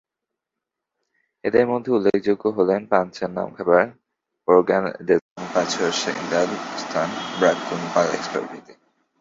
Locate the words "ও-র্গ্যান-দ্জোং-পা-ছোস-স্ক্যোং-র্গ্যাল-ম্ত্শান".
4.47-7.11